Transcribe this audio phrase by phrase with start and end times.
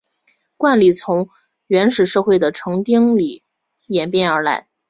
[0.57, 1.29] 冠礼从
[1.67, 3.43] 原始社会的成丁礼
[3.85, 4.67] 演变而来。